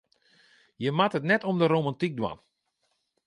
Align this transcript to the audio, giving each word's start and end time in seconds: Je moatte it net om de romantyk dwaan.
Je 0.83 0.91
moatte 0.97 1.17
it 1.19 1.27
net 1.31 1.43
om 1.49 1.57
de 1.59 1.67
romantyk 1.73 2.13
dwaan. 2.19 2.39